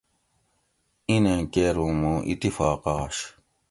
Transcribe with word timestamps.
اینیں 1.09 1.43
کیر 1.53 1.75
اُوں 1.81 1.93
مُوں 1.99 2.17
اتفاق 2.29 2.83
آش 2.97 3.17